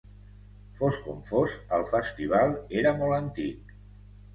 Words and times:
Fos 0.79 0.97
com 1.09 1.21
fos 1.29 1.59
el 1.79 1.87
festival 1.93 2.59
era 2.83 2.99
molt 3.05 3.23
antic. 3.23 3.81